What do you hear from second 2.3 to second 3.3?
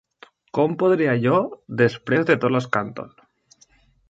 de tot l'escàndol?